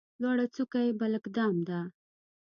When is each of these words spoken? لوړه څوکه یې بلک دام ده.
لوړه 0.21 0.45
څوکه 0.55 0.79
یې 0.85 0.91
بلک 1.01 1.23
دام 1.35 1.55
ده. 1.67 1.79